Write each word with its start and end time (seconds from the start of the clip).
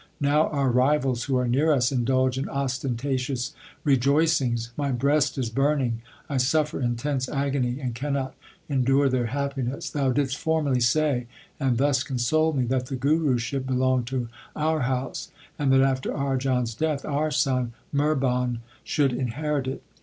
Now 0.19 0.47
our 0.47 0.71
rivals 0.71 1.25
who 1.25 1.37
are 1.37 1.47
near 1.47 1.71
us 1.71 1.91
indulge 1.91 2.35
in 2.35 2.49
ostentatious 2.49 3.53
rejoicings. 3.83 4.71
My 4.75 4.91
breast 4.91 5.37
is 5.37 5.51
burning, 5.51 6.01
I 6.27 6.37
suffer 6.37 6.81
intense 6.81 7.29
agony 7.29 7.79
and 7.79 7.93
cannot 7.93 8.33
endure 8.67 9.09
their 9.09 9.27
happiness. 9.27 9.91
Thou 9.91 10.11
didst 10.11 10.37
formerly 10.39 10.79
say 10.79 11.27
and 11.59 11.77
thus 11.77 12.01
consoled 12.01 12.57
me 12.57 12.65
that 12.65 12.87
the 12.87 12.95
Guruship 12.97 13.67
belonged 13.67 14.07
to 14.07 14.27
our 14.55 14.79
house, 14.79 15.29
and 15.59 15.71
that 15.71 15.81
after 15.83 16.11
Arjan 16.11 16.63
s 16.63 16.73
death 16.73 17.05
our 17.05 17.29
son 17.29 17.73
Mihrban 17.93 18.61
should 18.83 19.13
inherit 19.13 19.67
it. 19.67 19.83